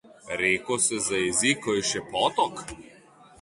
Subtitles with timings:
[0.39, 2.65] Reko se zajezi, ko je še potok.